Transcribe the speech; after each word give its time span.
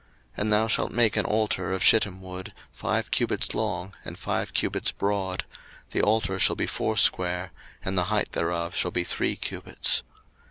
02:027:001 0.33 0.37
And 0.41 0.51
thou 0.51 0.67
shalt 0.67 0.91
make 0.93 1.15
an 1.15 1.25
altar 1.25 1.71
of 1.71 1.83
shittim 1.83 2.21
wood, 2.23 2.53
five 2.71 3.11
cubits 3.11 3.53
long, 3.53 3.93
and 4.03 4.17
five 4.17 4.51
cubits 4.51 4.91
broad; 4.91 5.45
the 5.91 6.01
altar 6.01 6.39
shall 6.39 6.55
be 6.55 6.65
foursquare: 6.65 7.51
and 7.85 7.95
the 7.95 8.05
height 8.05 8.31
thereof 8.31 8.75
shall 8.75 8.89
be 8.89 9.03
three 9.03 9.35
cubits. 9.35 10.01